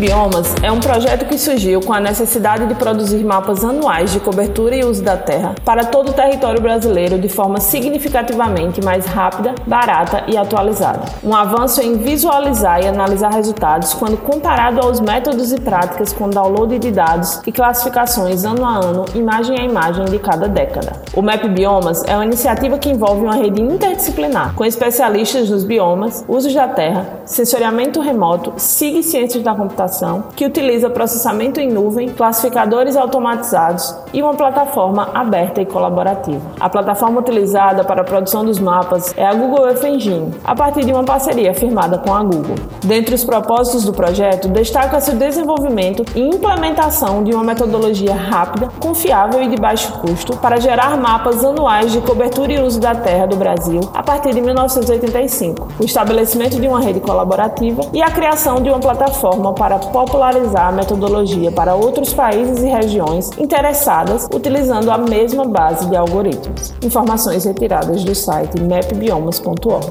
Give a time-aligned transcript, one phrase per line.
[0.00, 4.74] Biomas é um projeto que surgiu com a necessidade de produzir mapas anuais de cobertura
[4.74, 10.24] e uso da terra para todo o território brasileiro de forma significativamente mais rápida, barata
[10.26, 11.02] e atualizada.
[11.22, 16.78] Um avanço em visualizar e analisar resultados quando comparado aos métodos e práticas com download
[16.78, 20.94] de dados e classificações ano a ano, imagem a imagem de cada década.
[21.14, 26.24] O Map Biomas é uma iniciativa que envolve uma rede interdisciplinar com especialistas nos biomas,
[26.26, 29.89] usos da terra, sensoriamento remoto, SIG ciências da computação,
[30.36, 36.40] que utiliza processamento em nuvem, classificadores automatizados e uma plataforma aberta e colaborativa.
[36.58, 40.84] A plataforma utilizada para a produção dos mapas é a Google Earth Engine, a partir
[40.84, 42.56] de uma parceria firmada com a Google.
[42.84, 49.42] Dentre os propósitos do projeto, destaca-se o desenvolvimento e implementação de uma metodologia rápida, confiável
[49.42, 53.36] e de baixo custo para gerar mapas anuais de cobertura e uso da terra do
[53.36, 58.68] Brasil a partir de 1985, o estabelecimento de uma rede colaborativa e a criação de
[58.68, 65.44] uma plataforma para popularizar a metodologia para outros países e regiões interessadas utilizando a mesma
[65.44, 66.74] base de algoritmos.
[66.82, 69.86] Informações retiradas do site mapbiomas.org.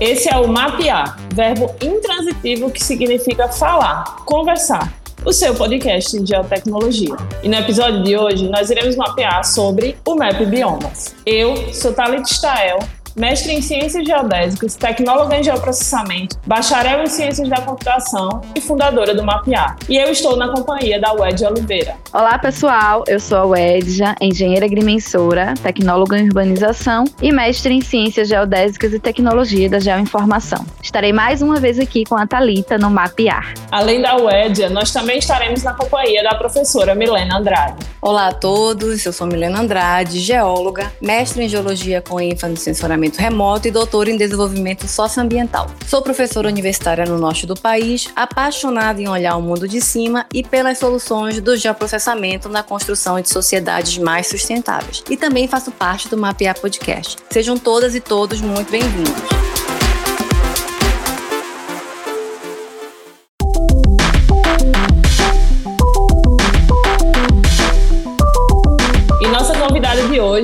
[0.00, 4.92] Esse é o mapear, verbo intransitivo que significa falar, conversar
[5.24, 7.16] o seu podcast de geotecnologia.
[7.42, 11.14] E no episódio de hoje nós iremos mapear sobre o Map Biomas.
[11.24, 12.78] Eu sou Thalita Stael,
[13.16, 19.22] mestre em Ciências Geodésicas, tecnóloga em Geoprocessamento, bacharel em Ciências da Computação e fundadora do
[19.24, 19.76] Mapear.
[19.88, 21.96] E eu estou na companhia da Wedja Oliveira.
[22.12, 23.04] Olá, pessoal.
[23.06, 28.98] Eu sou a Wedja, engenheira agrimensora, tecnóloga em urbanização e mestre em Ciências Geodésicas e
[28.98, 30.64] Tecnologia da Geoinformação.
[30.82, 33.54] Estarei mais uma vez aqui com a Talita no Mapear.
[33.70, 37.76] Além da Wedja, nós também estaremos na companhia da professora Milena Andrade.
[38.00, 43.03] Olá a todos, eu sou Milena Andrade, geóloga, mestre em Geologia com ênfase em sensoramento
[43.12, 45.68] remoto e doutor em desenvolvimento socioambiental.
[45.86, 50.42] Sou professora universitária no norte do país, apaixonada em olhar o mundo de cima e
[50.42, 55.02] pelas soluções do geoprocessamento na construção de sociedades mais sustentáveis.
[55.08, 57.16] E também faço parte do Mapear Podcast.
[57.30, 59.53] Sejam todas e todos muito bem-vindos.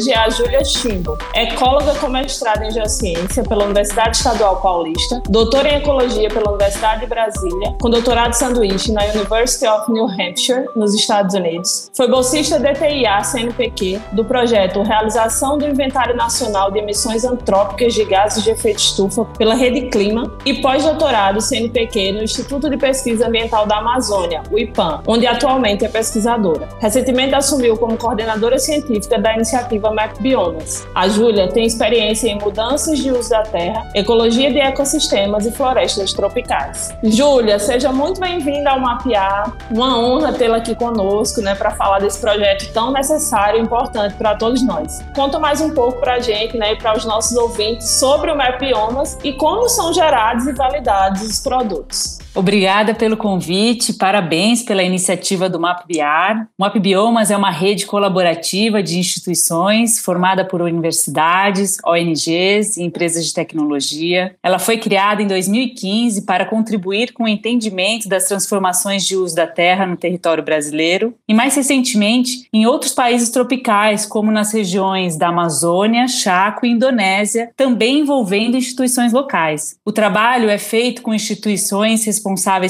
[0.00, 5.68] Hoje é a Júlia Chimbo, ecóloga com mestrado em Geociência pela Universidade Estadual Paulista, doutora
[5.68, 10.94] em Ecologia pela Universidade de Brasília, com doutorado sanduíche na University of New Hampshire, nos
[10.94, 11.90] Estados Unidos.
[11.94, 18.42] Foi bolsista DTIA CNPq do projeto Realização do Inventário Nacional de Emissões Antrópicas de Gases
[18.42, 23.76] de Efeito Estufa pela Rede Clima e pós-doutorado CNPq no Instituto de Pesquisa Ambiental da
[23.76, 26.70] Amazônia, o IPAM, onde atualmente é pesquisadora.
[26.78, 30.86] Recentemente assumiu como coordenadora científica da iniciativa iniciativa MapBiomas.
[30.94, 36.12] A Júlia tem experiência em mudanças de uso da terra, ecologia de ecossistemas e florestas
[36.12, 36.94] tropicais.
[37.02, 39.52] Júlia, seja muito bem-vinda ao Mapear.
[39.70, 44.34] Uma honra tê-la aqui conosco, né, para falar desse projeto tão necessário e importante para
[44.34, 45.02] todos nós.
[45.14, 48.36] Conta mais um pouco para a gente, né, e para os nossos ouvintes sobre o
[48.36, 52.18] MapBiomas e como são gerados e validados os produtos.
[52.32, 56.48] Obrigada pelo convite, parabéns pela iniciativa do MapBiar.
[56.56, 63.34] O MapBiomas é uma rede colaborativa de instituições formada por universidades, ONGs e empresas de
[63.34, 64.36] tecnologia.
[64.44, 69.48] Ela foi criada em 2015 para contribuir com o entendimento das transformações de uso da
[69.48, 75.28] terra no território brasileiro e, mais recentemente, em outros países tropicais, como nas regiões da
[75.28, 79.76] Amazônia, Chaco e Indonésia, também envolvendo instituições locais.
[79.84, 82.19] O trabalho é feito com instituições responsáveis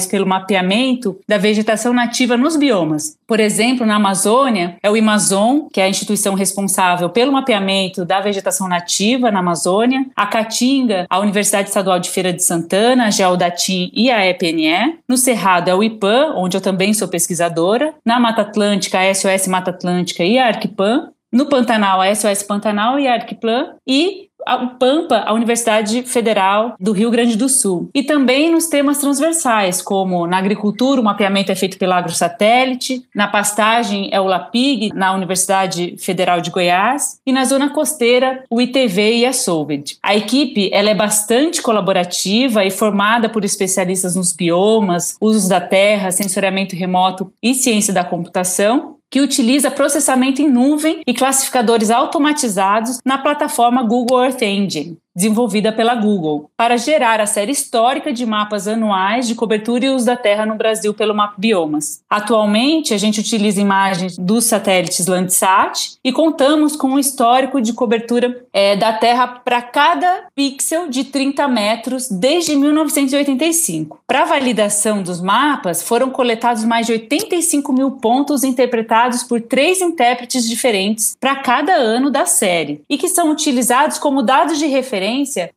[0.09, 3.15] pelo mapeamento da vegetação nativa nos biomas.
[3.27, 8.19] Por exemplo, na Amazônia, é o Amazon, que é a instituição responsável pelo mapeamento da
[8.19, 13.89] vegetação nativa na Amazônia, a Caatinga, a Universidade Estadual de Feira de Santana, a Geodatim
[13.93, 14.99] e a EPNE.
[15.07, 17.93] No Cerrado é o IPAM, onde eu também sou pesquisadora.
[18.05, 21.09] Na Mata Atlântica, a SOS Mata Atlântica e a Arquipam.
[21.31, 23.75] No Pantanal, a SOS Pantanal e a Arquiplan.
[23.87, 27.89] E o Pampa, a Universidade Federal do Rio Grande do Sul.
[27.93, 33.27] E também nos temas transversais, como na agricultura, o mapeamento é feito pela AgroSatélite, na
[33.27, 39.17] pastagem é o LAPIG, na Universidade Federal de Goiás, e na zona costeira, o ITV
[39.17, 39.97] e a Solved.
[40.01, 46.11] A equipe ela é bastante colaborativa e formada por especialistas nos biomas, usos da terra,
[46.11, 53.17] sensoriamento remoto e ciência da computação, que utiliza processamento em nuvem e classificadores automatizados na
[53.17, 54.97] plataforma Google Earth Engine.
[55.15, 60.05] Desenvolvida pela Google, para gerar a série histórica de mapas anuais de cobertura e uso
[60.05, 62.01] da Terra no Brasil pelo Map Biomas.
[62.09, 68.45] Atualmente, a gente utiliza imagens dos satélites Landsat e contamos com um histórico de cobertura
[68.53, 73.99] é, da Terra para cada pixel de 30 metros desde 1985.
[74.07, 80.47] Para validação dos mapas, foram coletados mais de 85 mil pontos interpretados por três intérpretes
[80.47, 85.00] diferentes para cada ano da série e que são utilizados como dados de referência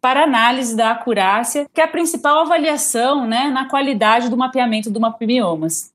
[0.01, 5.01] para análise da acurácia, que é a principal avaliação né, na qualidade do mapeamento do
[5.01, 5.94] mapbiomas.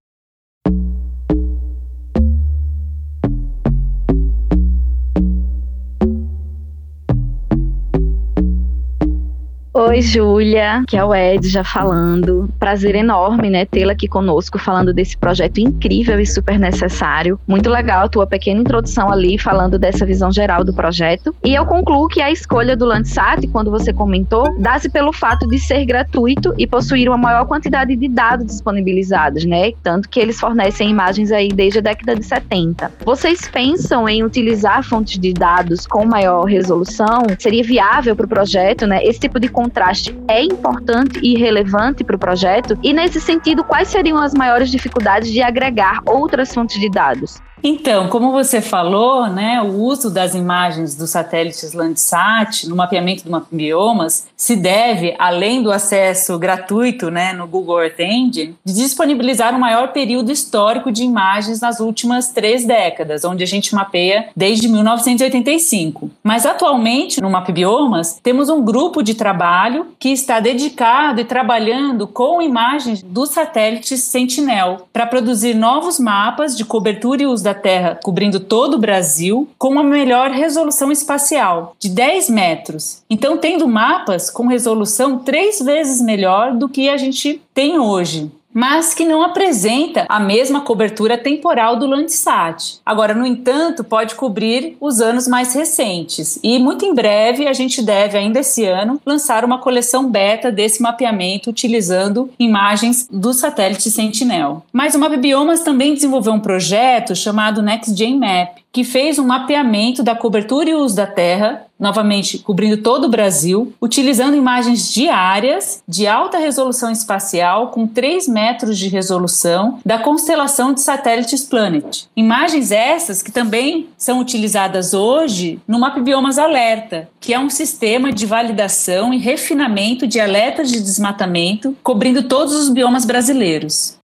[9.81, 12.49] Oi, Júlia, que é o Ed já falando.
[12.59, 17.39] Prazer enorme, né, tê-la aqui conosco falando desse projeto incrível e super necessário.
[17.47, 21.33] Muito legal a tua pequena introdução ali falando dessa visão geral do projeto.
[21.45, 25.57] E eu concluo que a escolha do Landsat, quando você comentou, dá-se pelo fato de
[25.57, 29.71] ser gratuito e possuir uma maior quantidade de dados disponibilizados, né?
[29.81, 32.91] Tanto que eles fornecem imagens aí desde a década de 70.
[33.05, 37.23] Vocês pensam em utilizar fontes de dados com maior resolução?
[37.39, 39.01] Seria viável para o projeto, né?
[39.05, 42.77] Esse tipo de contraste é importante e relevante para o projeto?
[42.81, 47.39] E, nesse sentido, quais seriam as maiores dificuldades de agregar outras fontes de dados?
[47.61, 53.47] Então, como você falou, né, o uso das imagens dos satélites Landsat no mapeamento do
[53.51, 59.59] biomas se deve, além do acesso gratuito né, no Google Earth Engine, de disponibilizar um
[59.59, 66.09] maior período histórico de imagens nas últimas três décadas, onde a gente mapeia desde 1985.
[66.23, 72.41] Mas atualmente, no Biomas, temos um grupo de trabalho que está dedicado e trabalhando com
[72.41, 78.39] imagens dos satélites Sentinel para produzir novos mapas de cobertura e uso da Terra cobrindo
[78.39, 83.01] todo o Brasil com uma melhor resolução espacial, de 10 metros.
[83.09, 88.93] Então, tendo mapas com resolução três vezes melhor do que a gente tem hoje mas
[88.93, 92.79] que não apresenta a mesma cobertura temporal do Landsat.
[92.85, 97.81] Agora, no entanto, pode cobrir os anos mais recentes e muito em breve a gente
[97.81, 104.63] deve ainda esse ano lançar uma coleção beta desse mapeamento utilizando imagens do satélite Sentinel.
[104.71, 110.15] Mas o MapBiomas também desenvolveu um projeto chamado NextGen Map, que fez um mapeamento da
[110.15, 116.37] cobertura e uso da Terra, novamente cobrindo todo o Brasil, utilizando imagens diárias de alta
[116.37, 122.05] resolução espacial com 3 metros de resolução da constelação de satélites Planet.
[122.15, 128.25] Imagens essas que também são utilizadas hoje no MapBiomas Alerta, que é um sistema de
[128.25, 133.98] validação e refinamento de alertas de desmatamento cobrindo todos os biomas brasileiros.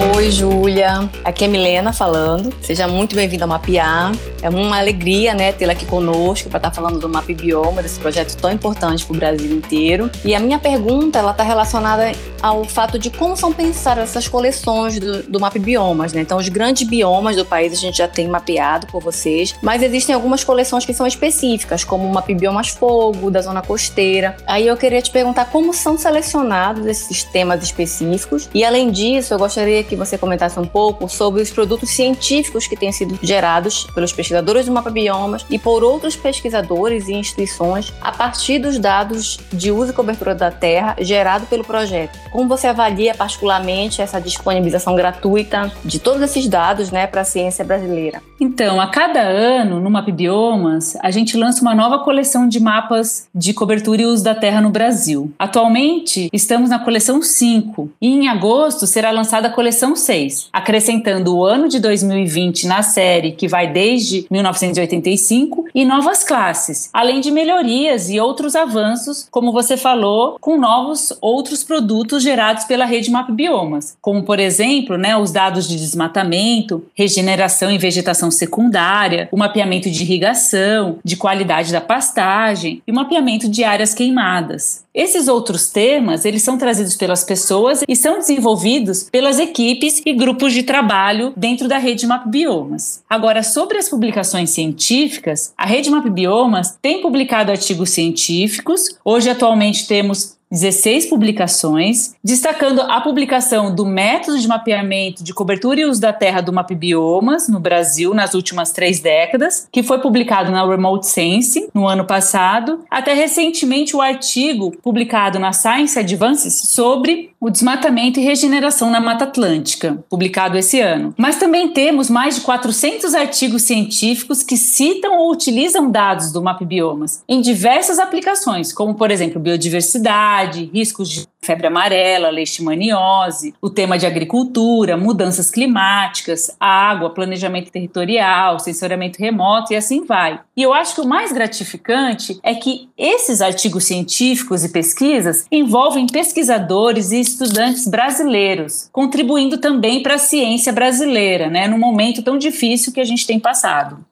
[0.00, 1.10] Oi, Júlia.
[1.22, 2.50] Aqui é Milena falando.
[2.62, 4.12] Seja muito bem-vinda ao Mapear.
[4.40, 8.00] É uma alegria, né, tê-la aqui conosco para estar tá falando do Map Bioma, desse
[8.00, 10.10] projeto tão importante para o Brasil inteiro.
[10.24, 14.98] E a minha pergunta, ela está relacionada ao fato de como são pensadas essas coleções
[14.98, 16.22] do, do Map Biomas, né?
[16.22, 20.14] Então, os grandes biomas do país a gente já tem mapeado por vocês, mas existem
[20.14, 24.34] algumas coleções que são específicas, como o Map Biomas Fogo, da zona costeira.
[24.46, 28.48] Aí eu queria te perguntar como são selecionados esses temas específicos.
[28.54, 32.76] E além disso, eu gostaria que você comentasse um pouco sobre os produtos científicos que
[32.76, 38.12] têm sido gerados pelos pesquisadores do Mapa Biomas e por outros pesquisadores e instituições a
[38.12, 42.16] partir dos dados de uso e cobertura da Terra gerado pelo projeto.
[42.30, 47.64] Como você avalia particularmente essa disponibilização gratuita de todos esses dados né, para a ciência
[47.64, 48.22] brasileira?
[48.40, 53.28] Então, a cada ano, no Map Biomas, a gente lança uma nova coleção de mapas
[53.34, 55.32] de cobertura e uso da Terra no Brasil.
[55.38, 61.34] Atualmente, estamos na coleção 5 e em agosto será lançada a coleção coleção 6, acrescentando
[61.34, 67.30] o ano de 2020 na série, que vai desde 1985, e novas classes, além de
[67.30, 73.30] melhorias e outros avanços, como você falou, com novos outros produtos gerados pela rede Map
[73.30, 79.90] Biomas, como por exemplo, né, os dados de desmatamento, regeneração e vegetação secundária, o mapeamento
[79.90, 84.84] de irrigação, de qualidade da pastagem e o mapeamento de áreas queimadas.
[84.92, 90.52] Esses outros temas, eles são trazidos pelas pessoas e são desenvolvidos pelas equipes e grupos
[90.52, 93.00] de trabalho dentro da rede Map Biomas.
[93.08, 98.96] Agora, sobre as publicações científicas, a rede Map Biomas tem publicado artigos científicos.
[99.04, 105.84] Hoje, atualmente, temos 16 publicações, destacando a publicação do método de mapeamento de cobertura e
[105.84, 110.66] uso da terra do Mapbiomas no Brasil nas últimas três décadas, que foi publicado na
[110.66, 117.48] Remote Sensing no ano passado, até recentemente o artigo publicado na Science Advances sobre o
[117.48, 121.14] desmatamento e regeneração na Mata Atlântica, publicado esse ano.
[121.16, 127.22] Mas também temos mais de 400 artigos científicos que citam ou utilizam dados do Mapbiomas
[127.26, 130.39] em diversas aplicações, como por exemplo biodiversidade,
[130.72, 139.18] riscos de febre amarela, leishmaniose, o tema de agricultura, mudanças climáticas, água, planejamento territorial, sensoriamento
[139.18, 140.40] remoto e assim vai.
[140.56, 146.06] E eu acho que o mais gratificante é que esses artigos científicos e pesquisas envolvem
[146.06, 152.92] pesquisadores e estudantes brasileiros, contribuindo também para a ciência brasileira, né, num momento tão difícil
[152.92, 154.04] que a gente tem passado.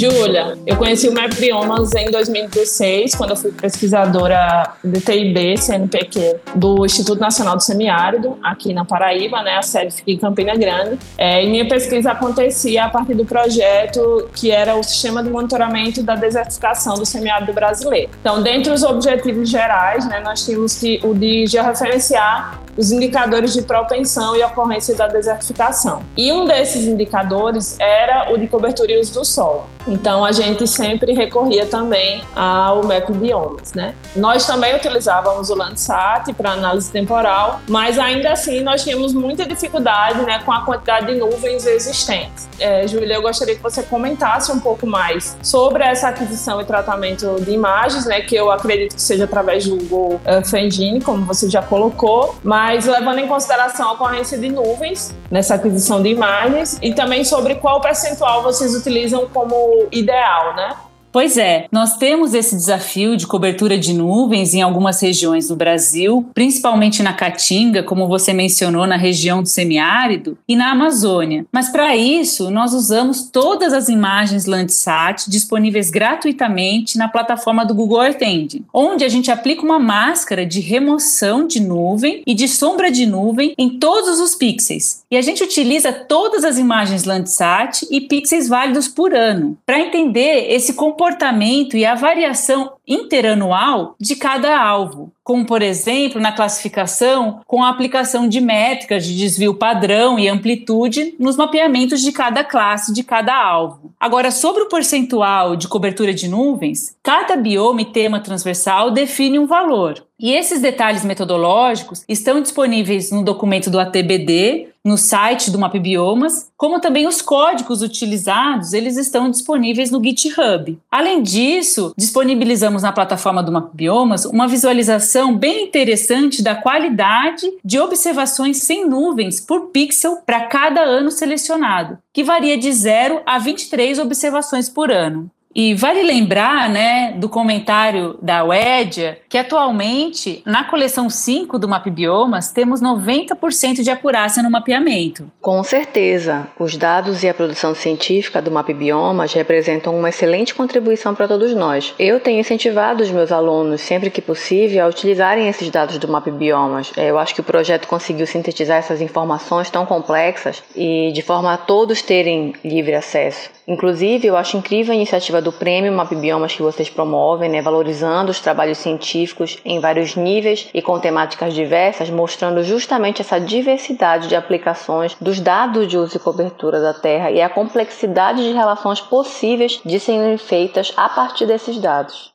[0.00, 6.86] Júlia, eu conheci o Mapriomas em 2016, quando eu fui pesquisadora de TIB, CNPq, do
[6.86, 9.58] Instituto Nacional do Semiárido, aqui na Paraíba, né?
[9.58, 10.98] A sede fica em Campina Grande.
[11.18, 16.02] É, e minha pesquisa acontecia a partir do projeto que era o Sistema de Monitoramento
[16.02, 18.10] da Desertificação do Semiárido Brasileiro.
[18.22, 23.60] Então, dentre os objetivos gerais, né, nós tínhamos que, o de georreferenciar os indicadores de
[23.60, 26.02] propensão e ocorrência da desertificação.
[26.16, 29.66] E um desses indicadores era o de cobertura e uso do solo.
[29.86, 33.94] Então a gente sempre recorria também ao método biomas, né?
[34.14, 40.22] Nós também utilizávamos o Landsat para análise temporal, mas ainda assim nós tínhamos muita dificuldade,
[40.22, 42.48] né, com a quantidade de nuvens existentes.
[42.58, 47.40] É, Júlia, eu gostaria que você comentasse um pouco mais sobre essa aquisição e tratamento
[47.40, 51.48] de imagens, né, que eu acredito que seja através do Google Earth Engine, como você
[51.48, 56.92] já colocou, mas levando em consideração a ocorrência de nuvens nessa aquisição de imagens e
[56.94, 60.74] também sobre qual percentual vocês utilizam como ideal, né?
[61.12, 66.28] Pois é, nós temos esse desafio de cobertura de nuvens em algumas regiões do Brasil,
[66.32, 71.44] principalmente na Caatinga, como você mencionou, na região do semiárido, e na Amazônia.
[71.50, 78.04] Mas para isso, nós usamos todas as imagens Landsat disponíveis gratuitamente na plataforma do Google
[78.04, 82.88] Earth Engine, onde a gente aplica uma máscara de remoção de nuvem e de sombra
[82.88, 85.02] de nuvem em todos os pixels.
[85.10, 90.46] E a gente utiliza todas as imagens Landsat e pixels válidos por ano para entender
[90.50, 97.64] esse comportamento e a variação interanual de cada alvo, como por exemplo na classificação com
[97.64, 103.02] a aplicação de métricas de desvio padrão e amplitude nos mapeamentos de cada classe de
[103.02, 103.94] cada alvo.
[103.98, 109.46] Agora, sobre o percentual de cobertura de nuvens, cada bioma e tema transversal define um
[109.46, 110.04] valor.
[110.20, 116.78] E esses detalhes metodológicos estão disponíveis no documento do ATBD, no site do MapBiomas, como
[116.78, 120.78] também os códigos utilizados, eles estão disponíveis no GitHub.
[120.90, 128.58] Além disso, disponibilizamos na plataforma do MapBiomas uma visualização bem interessante da qualidade de observações
[128.58, 134.68] sem nuvens por pixel para cada ano selecionado, que varia de 0 a 23 observações
[134.68, 135.30] por ano.
[135.54, 142.52] E vale lembrar, né, do comentário da Wedia, que atualmente, na coleção 5 do MapBiomas,
[142.52, 145.30] temos 90% de acurácia no mapeamento.
[145.40, 151.26] Com certeza, os dados e a produção científica do MapBiomas representam uma excelente contribuição para
[151.26, 151.94] todos nós.
[151.98, 156.92] Eu tenho incentivado os meus alunos, sempre que possível, a utilizarem esses dados do MapBiomas.
[156.96, 161.52] É, eu acho que o projeto conseguiu sintetizar essas informações tão complexas e de forma
[161.52, 163.50] a todos terem livre acesso.
[163.70, 168.40] Inclusive, eu acho incrível a iniciativa do Prêmio MapBiomas que vocês promovem, né, valorizando os
[168.40, 175.16] trabalhos científicos em vários níveis e com temáticas diversas, mostrando justamente essa diversidade de aplicações
[175.20, 180.00] dos dados de uso e cobertura da Terra e a complexidade de relações possíveis de
[180.00, 182.32] serem feitas a partir desses dados.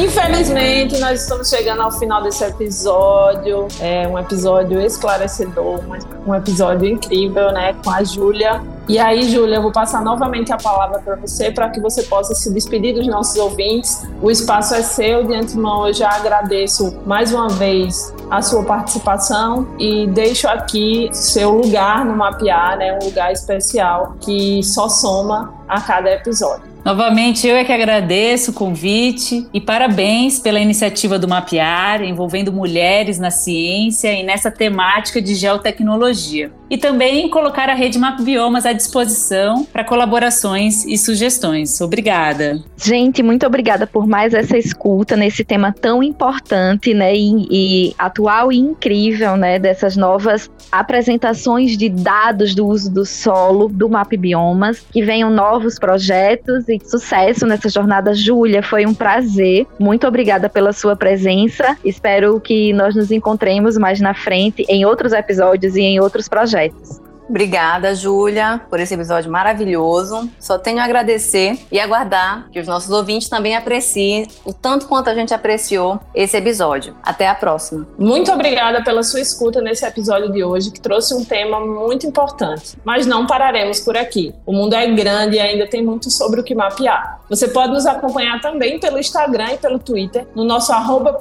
[0.00, 3.68] Infelizmente, nós estamos chegando ao final desse episódio.
[3.78, 5.78] É um episódio esclarecedor,
[6.26, 7.74] um episódio incrível, né?
[7.84, 8.62] Com a Júlia.
[8.88, 12.34] E aí, Júlia, eu vou passar novamente a palavra para você para que você possa
[12.34, 14.08] se despedir dos nossos ouvintes.
[14.22, 15.22] O espaço é seu.
[15.22, 21.50] De antemão, eu já agradeço mais uma vez a sua participação e deixo aqui seu
[21.50, 22.98] lugar no Mapear, né?
[23.02, 26.69] Um lugar especial que só soma a cada episódio.
[26.84, 33.18] Novamente, eu é que agradeço o convite e parabéns pela iniciativa do Mapear, envolvendo mulheres
[33.18, 36.50] na ciência e nessa temática de geotecnologia.
[36.70, 41.80] e também colocar a rede Map Biomas à disposição para colaborações e sugestões.
[41.80, 42.62] Obrigada.
[42.76, 48.52] Gente, muito obrigada por mais essa escuta nesse tema tão importante, né, e, e atual
[48.52, 54.80] e incrível, né, dessas novas apresentações de dados do uso do solo do Map Biomas,
[54.92, 58.14] que venham novos projetos e sucesso nessa jornada.
[58.14, 59.66] Júlia, foi um prazer.
[59.78, 61.76] Muito obrigada pela sua presença.
[61.84, 67.00] Espero que nós nos encontremos mais na frente em outros episódios e em outros projetos.
[67.30, 70.28] Obrigada, Júlia, por esse episódio maravilhoso.
[70.40, 75.08] Só tenho a agradecer e aguardar que os nossos ouvintes também apreciem o tanto quanto
[75.10, 76.96] a gente apreciou esse episódio.
[77.04, 77.86] Até a próxima.
[77.96, 82.76] Muito obrigada pela sua escuta nesse episódio de hoje, que trouxe um tema muito importante.
[82.84, 84.34] Mas não pararemos por aqui.
[84.44, 87.20] O mundo é grande e ainda tem muito sobre o que mapear.
[87.30, 91.20] Você pode nos acompanhar também pelo Instagram e pelo Twitter, no nosso arroba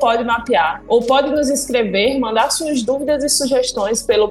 [0.88, 4.30] ou pode nos escrever, mandar suas dúvidas e sugestões pelo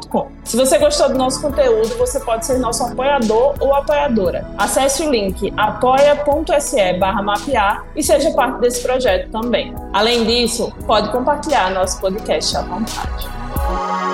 [0.00, 4.46] podemapear.gmail.com se você gostou do nosso conteúdo, você pode ser nosso apoiador ou apoiadora.
[4.58, 9.74] Acesse o link apoia.se mapear e seja parte desse projeto também.
[9.92, 14.11] Além disso, pode compartilhar nosso podcast à vontade.